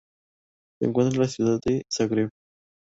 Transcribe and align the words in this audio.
Se 0.79 0.87
encuentra 0.87 1.13
en 1.15 1.21
la 1.21 1.27
ciudad 1.27 1.59
de 1.63 1.83
Zagreb. 1.87 2.31